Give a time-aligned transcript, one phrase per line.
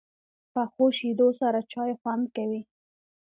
[0.53, 2.61] پخو شیدو سره چای خوند کوي